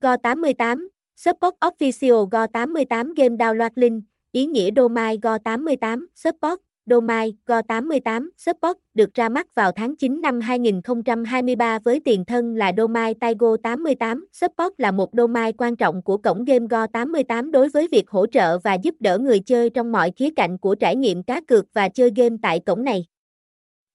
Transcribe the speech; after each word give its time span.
Go88, 0.00 0.88
Support 1.16 1.54
Official 1.60 2.28
Go88 2.28 3.12
Game 3.16 3.36
Download 3.36 3.70
Link, 3.74 4.04
ý 4.32 4.46
nghĩa 4.46 4.70
Domain 4.76 5.20
Go88, 5.20 6.06
Support, 6.14 6.60
Domain 6.86 7.36
Go88, 7.46 8.28
Support, 8.36 8.76
được 8.94 9.14
ra 9.14 9.28
mắt 9.28 9.54
vào 9.54 9.72
tháng 9.72 9.96
9 9.96 10.20
năm 10.20 10.40
2023 10.40 11.78
với 11.78 12.00
tiền 12.04 12.24
thân 12.24 12.54
là 12.54 12.72
Domain 12.76 13.18
Taigo 13.18 13.56
88. 13.62 14.26
Support 14.32 14.72
là 14.78 14.90
một 14.90 15.10
domain 15.12 15.56
quan 15.56 15.76
trọng 15.76 16.02
của 16.02 16.16
cổng 16.16 16.44
game 16.44 16.66
Go88 16.66 17.50
đối 17.50 17.68
với 17.68 17.88
việc 17.92 18.10
hỗ 18.10 18.26
trợ 18.26 18.58
và 18.58 18.74
giúp 18.74 18.94
đỡ 19.00 19.18
người 19.18 19.40
chơi 19.40 19.70
trong 19.70 19.92
mọi 19.92 20.10
khía 20.16 20.30
cạnh 20.36 20.58
của 20.58 20.74
trải 20.74 20.96
nghiệm 20.96 21.22
cá 21.22 21.40
cược 21.40 21.64
và 21.72 21.88
chơi 21.88 22.10
game 22.16 22.36
tại 22.42 22.60
cổng 22.60 22.84
này. 22.84 23.06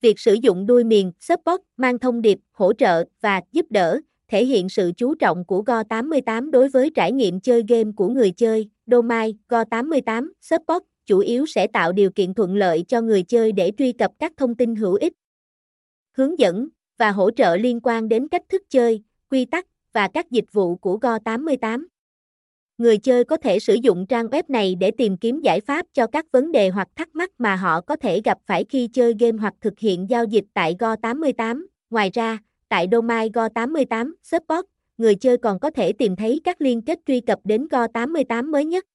Việc 0.02 0.20
sử 0.20 0.34
dụng 0.34 0.66
đuôi 0.66 0.84
miền 0.84 1.12
support 1.20 1.62
mang 1.78 2.00
thông 2.00 2.22
điệp 2.22 2.40
hỗ 2.52 2.74
trợ 2.74 3.04
và 3.22 3.42
giúp 3.52 3.66
đỡ 3.70 4.00
thể 4.28 4.46
hiện 4.46 4.70
sự 4.70 4.92
chú 4.98 5.16
trọng 5.16 5.46
của 5.46 5.64
Go88 5.64 6.52
đối 6.52 6.70
với 6.70 6.92
trải 6.96 7.12
nghiệm 7.12 7.40
chơi 7.40 7.64
game 7.68 7.92
của 7.96 8.10
người 8.10 8.32
chơi. 8.32 8.70
Domain 8.86 9.38
Go88 9.50 10.32
support 10.42 10.84
chủ 11.06 11.20
yếu 11.20 11.46
sẽ 11.46 11.68
tạo 11.68 11.92
điều 11.92 12.12
kiện 12.12 12.34
thuận 12.34 12.56
lợi 12.56 12.86
cho 12.88 13.02
người 13.02 13.24
chơi 13.24 13.52
để 13.52 13.72
truy 13.78 13.92
cập 13.92 14.12
các 14.20 14.34
thông 14.38 14.56
tin 14.56 14.76
hữu 14.76 14.94
ích, 14.94 15.14
hướng 16.12 16.40
dẫn 16.40 16.68
và 16.98 17.12
hỗ 17.12 17.32
trợ 17.32 17.58
liên 17.58 17.80
quan 17.84 18.10
đến 18.10 18.28
cách 18.28 18.44
thức 18.50 18.62
chơi, 18.70 19.04
quy 19.30 19.46
tắc 19.46 19.68
và 19.94 20.08
các 20.08 20.32
dịch 20.32 20.46
vụ 20.52 20.76
của 20.76 20.98
Go88. 21.02 21.86
Người 22.78 22.98
chơi 22.98 23.24
có 23.24 23.38
thể 23.38 23.60
sử 23.60 23.74
dụng 23.74 24.06
trang 24.06 24.28
web 24.28 24.44
này 24.48 24.76
để 24.76 24.92
tìm 24.92 25.18
kiếm 25.18 25.42
giải 25.42 25.62
pháp 25.62 25.86
cho 25.94 26.08
các 26.08 26.26
vấn 26.32 26.52
đề 26.52 26.70
hoặc 26.70 26.88
thắc 26.96 27.16
mắc 27.16 27.32
mà 27.38 27.56
họ 27.56 27.82
có 27.82 27.96
thể 27.96 28.22
gặp 28.22 28.38
phải 28.46 28.66
khi 28.70 28.88
chơi 28.88 29.14
game 29.20 29.38
hoặc 29.38 29.54
thực 29.62 29.80
hiện 29.80 30.10
giao 30.10 30.26
dịch 30.26 30.46
tại 30.54 30.76
Go88. 30.80 31.66
Ngoài 31.90 32.10
ra, 32.14 32.38
tại 32.70 32.88
domain 32.92 33.32
Go88 33.32 34.14
Support, 34.24 34.66
người 34.98 35.16
chơi 35.16 35.38
còn 35.38 35.60
có 35.60 35.72
thể 35.72 35.94
tìm 35.94 36.16
thấy 36.16 36.42
các 36.44 36.62
liên 36.62 36.82
kết 36.82 37.00
truy 37.06 37.22
cập 37.22 37.40
đến 37.44 37.68
Go88 37.68 38.52
mới 38.52 38.66
nhất. 38.66 38.86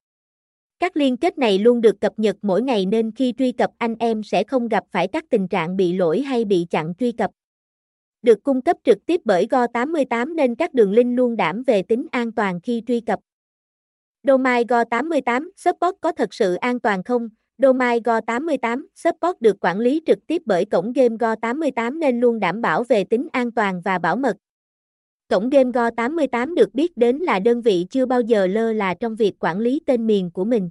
Các 0.79 0.97
liên 0.97 1.17
kết 1.17 1.39
này 1.39 1.59
luôn 1.59 1.81
được 1.81 2.01
cập 2.01 2.13
nhật 2.17 2.37
mỗi 2.43 2.63
ngày 2.63 2.87
nên 2.87 3.13
khi 3.13 3.35
truy 3.39 3.53
cập 3.53 3.71
anh 3.79 3.95
em 3.99 4.23
sẽ 4.23 4.45
không 4.45 4.69
gặp 4.69 4.85
phải 4.91 5.09
các 5.09 5.25
tình 5.31 5.49
trạng 5.49 5.77
bị 5.77 5.93
lỗi 5.93 6.21
hay 6.21 6.45
bị 6.45 6.67
chặn 6.71 6.95
truy 6.99 7.13
cập. 7.13 7.31
Được 8.23 8.43
cung 8.43 8.63
cấp 8.63 8.77
trực 8.85 8.99
tiếp 9.07 9.21
bởi 9.25 9.47
Go88 9.51 10.35
nên 10.35 10.55
các 10.55 10.75
đường 10.75 10.93
link 10.93 11.19
luôn 11.19 11.37
đảm 11.37 11.63
về 11.67 11.83
tính 11.83 12.07
an 12.11 12.33
toàn 12.33 12.61
khi 12.61 12.83
truy 12.87 13.01
cập. 13.01 13.21
Domain 14.23 14.67
Go88 14.67 15.51
Support 15.57 15.97
có 16.01 16.13
thật 16.13 16.35
sự 16.35 16.55
an 16.55 16.81
toàn 16.81 17.03
không? 17.03 17.29
Domain 17.63 18.03
Go88 18.03 18.87
Support 18.95 19.41
được 19.41 19.57
quản 19.61 19.79
lý 19.79 20.03
trực 20.07 20.27
tiếp 20.27 20.43
bởi 20.47 20.65
cổng 20.65 20.93
game 20.93 21.17
Go88 21.17 21.99
nên 21.99 22.21
luôn 22.21 22.41
đảm 22.41 22.61
bảo 22.61 22.85
về 22.85 23.05
tính 23.05 23.29
an 23.33 23.53
toàn 23.53 23.81
và 23.81 23.99
bảo 23.99 24.17
mật. 24.17 24.37
Cổng 25.29 25.51
game 25.51 25.71
Go88 25.71 26.55
được 26.55 26.75
biết 26.75 26.97
đến 26.97 27.17
là 27.17 27.39
đơn 27.39 27.63
vị 27.63 27.87
chưa 27.91 28.07
bao 28.07 28.21
giờ 28.21 28.47
lơ 28.47 28.73
là 28.73 28.95
trong 28.95 29.17
việc 29.17 29.33
quản 29.39 29.59
lý 29.59 29.81
tên 29.87 30.07
miền 30.07 30.31
của 30.31 30.45
mình. 30.45 30.71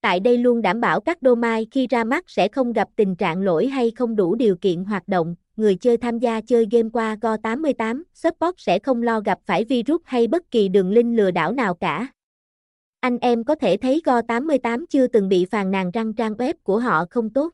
Tại 0.00 0.20
đây 0.20 0.38
luôn 0.38 0.62
đảm 0.62 0.80
bảo 0.80 1.00
các 1.00 1.18
domain 1.20 1.70
khi 1.70 1.86
ra 1.86 2.04
mắt 2.04 2.24
sẽ 2.26 2.48
không 2.48 2.72
gặp 2.72 2.88
tình 2.96 3.16
trạng 3.16 3.42
lỗi 3.42 3.66
hay 3.66 3.90
không 3.90 4.16
đủ 4.16 4.34
điều 4.34 4.56
kiện 4.56 4.84
hoạt 4.84 5.08
động. 5.08 5.34
Người 5.56 5.76
chơi 5.76 5.96
tham 5.96 6.18
gia 6.18 6.40
chơi 6.40 6.66
game 6.70 6.88
qua 6.92 7.16
Go88 7.20 8.02
Support 8.14 8.54
sẽ 8.56 8.78
không 8.78 9.02
lo 9.02 9.20
gặp 9.20 9.38
phải 9.46 9.64
virus 9.64 10.00
hay 10.04 10.26
bất 10.26 10.50
kỳ 10.50 10.68
đường 10.68 10.92
link 10.92 11.18
lừa 11.18 11.30
đảo 11.30 11.52
nào 11.52 11.74
cả. 11.74 12.08
Anh 13.00 13.18
em 13.18 13.44
có 13.44 13.54
thể 13.54 13.76
thấy 13.76 14.00
Go88 14.04 14.84
chưa 14.90 15.06
từng 15.06 15.28
bị 15.28 15.44
phàn 15.44 15.70
nàn 15.70 15.90
răng 15.90 16.12
trang 16.14 16.32
web 16.32 16.54
của 16.62 16.78
họ 16.78 17.04
không 17.10 17.30
tốt. 17.30 17.52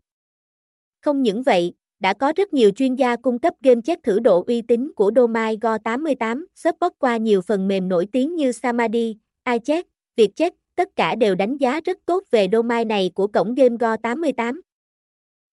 Không 1.01 1.23
những 1.23 1.43
vậy, 1.43 1.73
đã 2.01 2.15
có 2.15 2.33
rất 2.37 2.53
nhiều 2.53 2.71
chuyên 2.71 2.95
gia 2.95 3.17
cung 3.17 3.39
cấp 3.39 3.55
game 3.63 3.81
check 3.85 4.03
thử 4.03 4.19
độ 4.19 4.45
uy 4.47 4.63
tín 4.63 4.93
của 4.97 5.11
domain 5.17 5.59
Go88 5.61 6.45
support 6.55 6.93
qua 6.99 7.17
nhiều 7.17 7.41
phần 7.41 7.69
mềm 7.69 7.89
nổi 7.89 8.07
tiếng 8.13 8.37
như 8.37 8.53
Samadhi, 8.53 9.17
iCheck, 9.49 9.89
Vietcheck, 10.17 10.57
tất 10.75 10.89
cả 10.97 11.15
đều 11.15 11.35
đánh 11.35 11.57
giá 11.57 11.81
rất 11.81 11.99
tốt 12.07 12.25
về 12.31 12.49
domain 12.53 12.89
này 12.89 13.11
của 13.15 13.27
cổng 13.27 13.55
game 13.55 13.77
Go88. 13.77 14.61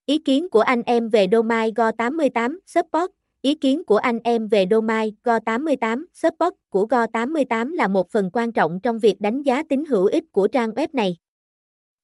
Ý 0.05 0.17
kiến 0.17 0.49
của 0.49 0.61
anh 0.61 0.81
em 0.85 1.09
về 1.09 1.27
domain 1.31 1.73
Go88 1.73 2.59
support 2.65 3.11
Ý 3.45 3.55
kiến 3.55 3.83
của 3.83 3.97
anh 3.97 4.19
em 4.23 4.47
về 4.47 4.65
domain 4.71 5.13
Go88 5.23 6.05
support 6.13 6.53
của 6.69 6.87
Go88 6.89 7.73
là 7.75 7.87
một 7.87 8.09
phần 8.09 8.29
quan 8.33 8.51
trọng 8.51 8.79
trong 8.83 8.99
việc 8.99 9.21
đánh 9.21 9.41
giá 9.41 9.63
tính 9.69 9.85
hữu 9.85 10.05
ích 10.05 10.23
của 10.31 10.47
trang 10.47 10.69
web 10.69 10.87
này. 10.93 11.17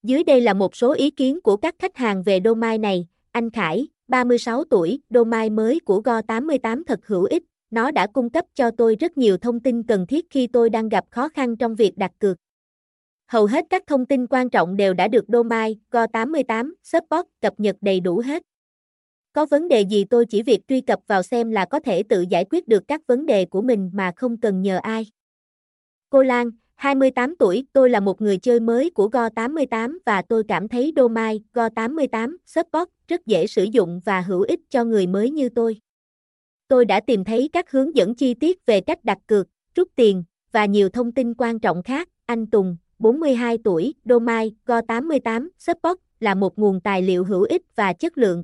Dưới 0.04 0.24
đây 0.24 0.42
là 0.42 0.54
một 0.54 0.76
số 0.76 0.94
ý 0.94 1.12
kiến 1.12 1.42
của 1.42 1.58
các 1.58 1.76
khách 1.80 1.98
hàng 1.98 2.24
về 2.24 2.40
domain 2.46 2.82
này. 2.82 3.08
Anh 3.32 3.50
Khải, 3.50 3.88
36 4.08 4.64
tuổi, 4.64 5.00
domain 5.10 5.56
mới 5.56 5.80
của 5.80 6.02
Go88 6.02 6.84
thật 6.88 7.00
hữu 7.06 7.24
ích, 7.24 7.44
nó 7.72 7.92
đã 7.92 8.08
cung 8.08 8.30
cấp 8.30 8.46
cho 8.56 8.72
tôi 8.72 8.96
rất 8.96 9.18
nhiều 9.18 9.38
thông 9.38 9.60
tin 9.60 9.84
cần 9.84 10.08
thiết 10.08 10.26
khi 10.30 10.48
tôi 10.48 10.70
đang 10.70 10.90
gặp 10.90 11.06
khó 11.10 11.30
khăn 11.30 11.58
trong 11.58 11.76
việc 11.76 11.98
đặt 11.98 12.12
cược. 12.20 12.38
Hầu 13.28 13.46
hết 13.46 13.66
các 13.70 13.84
thông 13.88 14.06
tin 14.06 14.28
quan 14.28 14.50
trọng 14.50 14.78
đều 14.78 14.94
đã 14.94 15.08
được 15.08 15.26
domain 15.28 15.78
Go88 15.92 16.74
support 16.84 17.28
cập 17.42 17.54
nhật 17.60 17.76
đầy 17.82 18.00
đủ 18.00 18.22
hết. 18.26 18.44
Có 19.34 19.46
vấn 19.46 19.68
đề 19.68 19.82
gì 19.82 20.06
tôi 20.06 20.26
chỉ 20.26 20.44
việc 20.44 20.68
truy 20.68 20.82
cập 20.82 21.00
vào 21.08 21.24
xem 21.24 21.52
là 21.52 21.66
có 21.66 21.80
thể 21.80 22.04
tự 22.04 22.26
giải 22.30 22.46
quyết 22.50 22.68
được 22.68 22.88
các 22.88 23.02
vấn 23.08 23.26
đề 23.26 23.46
của 23.46 23.62
mình 23.62 23.90
mà 23.94 24.12
không 24.16 24.38
cần 24.38 24.62
nhờ 24.62 24.80
ai. 24.84 25.06
Cô 26.10 26.24
Lan, 26.24 26.52
28 26.76 27.36
tuổi, 27.36 27.66
tôi 27.74 27.90
là 27.90 28.00
một 28.00 28.22
người 28.22 28.38
chơi 28.38 28.60
mới 28.60 28.90
của 28.90 29.10
Go88 29.10 29.98
và 30.06 30.22
tôi 30.22 30.44
cảm 30.48 30.68
thấy 30.68 30.94
domain 30.96 31.42
Go88 31.54 32.38
support 32.46 32.90
rất 33.08 33.26
dễ 33.26 33.48
sử 33.48 33.64
dụng 33.64 34.02
và 34.06 34.22
hữu 34.22 34.42
ích 34.42 34.60
cho 34.70 34.84
người 34.84 35.08
mới 35.08 35.32
như 35.32 35.50
tôi. 35.50 35.80
Tôi 36.68 36.86
đã 36.86 37.00
tìm 37.00 37.24
thấy 37.24 37.50
các 37.54 37.72
hướng 37.72 37.96
dẫn 37.96 38.16
chi 38.16 38.34
tiết 38.34 38.66
về 38.66 38.82
cách 38.82 39.04
đặt 39.04 39.18
cược, 39.28 39.48
rút 39.76 39.88
tiền 39.96 40.24
và 40.52 40.66
nhiều 40.66 40.90
thông 40.90 41.12
tin 41.12 41.34
quan 41.34 41.60
trọng 41.60 41.84
khác. 41.84 42.10
Anh 42.26 42.48
Tùng, 42.48 42.78
42 43.00 43.58
tuổi, 43.64 43.94
domain 44.06 44.54
Go88 44.66 45.50
support 45.58 46.00
là 46.20 46.36
một 46.36 46.60
nguồn 46.60 46.82
tài 46.82 47.02
liệu 47.02 47.24
hữu 47.24 47.44
ích 47.44 47.62
và 47.76 47.94
chất 47.94 48.18
lượng 48.18 48.44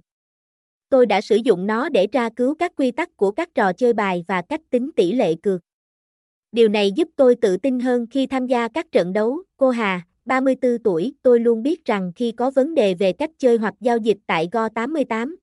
tôi 0.96 1.06
đã 1.06 1.22
sử 1.22 1.36
dụng 1.36 1.68
nó 1.68 1.90
để 1.90 2.08
tra 2.08 2.30
cứu 2.30 2.56
các 2.56 2.72
quy 2.76 2.92
tắc 2.92 3.18
của 3.18 3.32
các 3.32 3.50
trò 3.56 3.74
chơi 3.74 3.94
bài 3.94 4.26
và 4.28 4.42
cách 4.42 4.62
tính 4.70 4.92
tỷ 4.96 5.12
lệ 5.12 5.36
cược. 5.44 5.62
Điều 6.52 6.70
này 6.70 6.92
giúp 6.92 7.10
tôi 7.16 7.36
tự 7.36 7.58
tin 7.58 7.80
hơn 7.80 8.08
khi 8.12 8.28
tham 8.28 8.48
gia 8.48 8.68
các 8.68 8.92
trận 8.92 9.14
đấu. 9.14 9.44
Cô 9.58 9.70
Hà, 9.70 10.02
34 10.26 10.78
tuổi, 10.84 11.14
tôi 11.22 11.40
luôn 11.40 11.64
biết 11.64 11.86
rằng 11.86 12.12
khi 12.16 12.32
có 12.32 12.52
vấn 12.52 12.76
đề 12.76 12.94
về 12.94 13.14
cách 13.14 13.30
chơi 13.38 13.58
hoặc 13.58 13.74
giao 13.80 13.98
dịch 13.98 14.18
tại 14.28 14.50
Go88, 14.52 15.36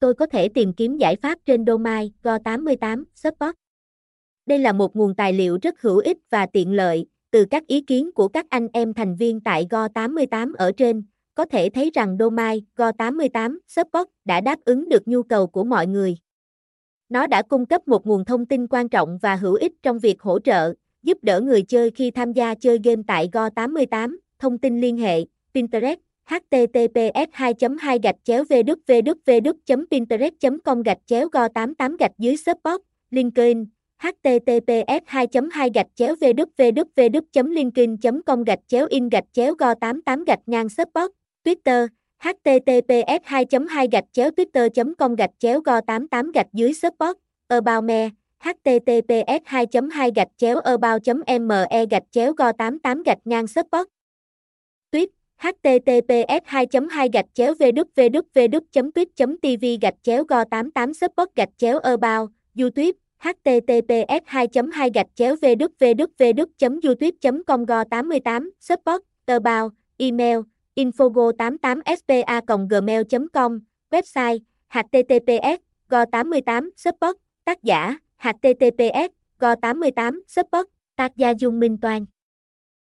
tôi 0.00 0.14
có 0.14 0.26
thể 0.26 0.48
tìm 0.48 0.72
kiếm 0.72 0.96
giải 0.96 1.16
pháp 1.16 1.38
trên 1.44 1.66
domai 1.66 2.12
Go88 2.22 3.04
Support. 3.14 3.54
Đây 4.46 4.58
là 4.58 4.72
một 4.72 4.96
nguồn 4.96 5.14
tài 5.14 5.32
liệu 5.32 5.58
rất 5.62 5.80
hữu 5.80 5.98
ích 5.98 6.18
và 6.30 6.46
tiện 6.46 6.72
lợi, 6.72 7.06
từ 7.30 7.44
các 7.50 7.66
ý 7.66 7.80
kiến 7.80 8.12
của 8.12 8.28
các 8.28 8.46
anh 8.50 8.68
em 8.72 8.94
thành 8.94 9.16
viên 9.16 9.40
tại 9.40 9.66
Go88 9.70 10.54
ở 10.54 10.72
trên, 10.72 11.02
có 11.34 11.44
thể 11.44 11.68
thấy 11.70 11.90
rằng 11.94 12.16
Domai 12.20 12.62
Go88 12.76 13.58
Support 13.68 14.08
đã 14.24 14.40
đáp 14.40 14.58
ứng 14.64 14.88
được 14.88 15.08
nhu 15.08 15.22
cầu 15.22 15.46
của 15.46 15.64
mọi 15.64 15.86
người. 15.86 16.16
Nó 17.08 17.26
đã 17.26 17.42
cung 17.42 17.66
cấp 17.66 17.88
một 17.88 18.06
nguồn 18.06 18.24
thông 18.24 18.46
tin 18.46 18.66
quan 18.66 18.88
trọng 18.88 19.18
và 19.22 19.36
hữu 19.36 19.54
ích 19.54 19.72
trong 19.82 19.98
việc 19.98 20.22
hỗ 20.22 20.38
trợ, 20.38 20.74
giúp 21.02 21.18
đỡ 21.22 21.40
người 21.40 21.62
chơi 21.62 21.90
khi 21.90 22.10
tham 22.10 22.32
gia 22.32 22.54
chơi 22.54 22.78
game 22.84 23.02
tại 23.06 23.28
Go88, 23.32 24.16
thông 24.38 24.58
tin 24.58 24.80
liên 24.80 24.96
hệ, 24.96 25.24
Pinterest, 25.54 25.98
https 26.26 27.28
2 27.32 27.54
2 27.80 27.98
gạch 28.02 28.16
chéo 28.24 28.44
www 28.44 29.86
pinterest 29.90 30.34
com 30.64 30.82
gạch 30.82 30.98
chéo 31.06 31.28
go 31.28 31.48
88 31.48 31.96
gạch 31.96 32.10
dưới 32.18 32.36
support 32.36 32.82
linkedin 33.10 33.66
https 33.98 35.02
2 35.06 35.26
2 35.52 35.70
gạch 35.74 35.86
chéo 35.94 36.14
www 36.14 37.52
linkedin 37.52 37.96
com 38.26 38.44
gạch 38.44 38.58
chéo 38.66 38.86
in 38.90 39.08
gạch 39.08 39.24
chéo 39.32 39.54
go 39.54 39.74
88 39.74 40.24
gạch 40.24 40.40
ngang 40.46 40.68
support 40.68 41.12
Twitter, 41.44 41.86
https 42.22 43.20
2 43.30 43.44
2 43.68 43.86
gạch 43.92 44.04
chéo 44.12 44.30
twitter 44.30 44.68
com 44.98 45.14
gạch 45.16 45.30
chéo 45.38 45.60
go 45.60 45.80
88 45.86 46.32
gạch 46.34 46.46
dưới 46.52 46.72
support, 46.74 47.16
about 47.48 47.84
me, 47.84 48.08
https 48.40 49.40
2 49.50 49.66
2 49.90 50.10
gạch 50.14 50.28
chéo 50.38 50.60
about 50.60 51.02
me 51.04 51.86
gạch 51.86 52.04
chéo 52.12 52.26
e 52.26 52.32
e 52.32 52.32
go 52.36 52.52
88 52.52 53.02
gạch 53.04 53.18
ngang 53.24 53.46
support. 53.46 53.88
Tweet, 54.92 55.08
https 55.38 56.40
2 56.50 56.66
2 56.88 57.08
gạch 57.12 57.26
chéo 57.34 57.54
www 57.54 58.60
tweet 58.94 59.08
tv 59.42 59.78
gạch 59.80 59.94
chéo 60.02 60.24
go 60.24 60.44
88 60.50 60.92
support 60.94 61.34
gạch 61.36 61.48
chéo 61.58 61.78
about, 61.78 62.30
youtube, 62.54 62.92
https 63.18 64.20
2 64.30 64.46
2 64.72 64.90
gạch 64.94 65.06
chéo 65.16 65.34
www 65.42 66.44
youtube 66.82 67.42
com 67.46 67.66
go 67.66 67.84
88 67.90 68.42
support, 68.60 69.02
about, 69.26 69.72
email, 69.98 70.42
infogo88spa.gmail.com, 70.76 73.60
website, 73.90 74.38
https, 74.70 75.58
go88, 75.88 76.70
support, 76.76 77.16
tác 77.44 77.62
giả, 77.62 77.96
https, 78.18 79.08
go88, 79.38 80.20
support, 80.26 80.66
tác 80.96 81.16
gia 81.16 81.34
Dung 81.34 81.60
Minh 81.60 81.78
Toàn. 81.78 82.06